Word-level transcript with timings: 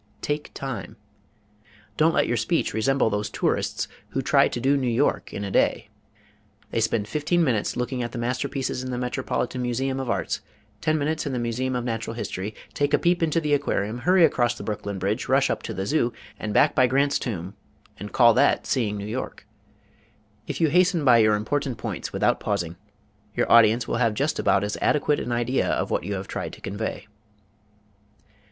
Take 0.23 0.51
time. 0.55 0.97
Don't 1.95 2.15
let 2.15 2.25
your 2.25 2.35
speech 2.35 2.73
resemble 2.73 3.11
those 3.11 3.29
tourists 3.29 3.87
who 4.09 4.23
try 4.23 4.47
"to 4.47 4.59
do" 4.59 4.75
New 4.75 4.89
York 4.89 5.31
in 5.31 5.43
a 5.43 5.51
day. 5.51 5.89
They 6.71 6.79
spend 6.81 7.07
fifteen 7.07 7.43
minutes 7.43 7.77
looking 7.77 8.01
at 8.01 8.11
the 8.11 8.17
masterpieces 8.17 8.83
in 8.83 8.89
the 8.89 8.97
Metropolitan 8.97 9.61
Museum 9.61 9.99
of 9.99 10.09
Arts, 10.09 10.41
ten 10.81 10.97
minutes 10.97 11.27
in 11.27 11.33
the 11.33 11.37
Museum 11.37 11.75
of 11.75 11.83
Natural 11.83 12.15
History, 12.15 12.55
take 12.73 12.95
a 12.95 12.97
peep 12.97 13.21
into 13.21 13.39
the 13.39 13.53
Aquarium, 13.53 13.99
hurry 13.99 14.25
across 14.25 14.55
the 14.55 14.63
Brooklyn 14.63 14.97
Bridge, 14.97 15.27
rush 15.29 15.51
up 15.51 15.61
to 15.61 15.71
the 15.71 15.85
Zoo, 15.85 16.11
and 16.39 16.51
back 16.51 16.73
by 16.73 16.87
Grant's 16.87 17.19
Tomb 17.19 17.53
and 17.99 18.11
call 18.11 18.33
that 18.33 18.65
"Seeing 18.65 18.97
New 18.97 19.05
York." 19.05 19.45
If 20.47 20.59
you 20.59 20.69
hasten 20.69 21.05
by 21.05 21.19
your 21.19 21.35
important 21.35 21.77
points 21.77 22.11
without 22.11 22.39
pausing, 22.39 22.75
your 23.35 23.51
audience 23.51 23.87
will 23.87 23.97
have 23.97 24.15
just 24.15 24.39
about 24.39 24.63
as 24.63 24.77
adequate 24.81 25.19
an 25.19 25.31
idea 25.31 25.69
of 25.69 25.91
what 25.91 26.03
you 26.05 26.15
have 26.15 26.27
tried 26.27 26.53
to 26.53 26.59
convey. 26.61 27.05